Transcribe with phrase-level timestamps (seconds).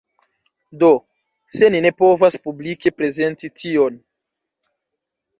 [0.83, 0.87] Do,
[1.57, 4.01] se ni ne povas publike prezenti tion